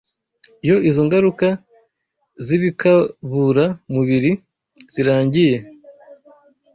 Iyo 0.63 0.75
izo 0.89 1.01
ngaruka 1.07 1.47
z’ibikaburamubiri 2.45 4.31
zirangiye 4.93 5.57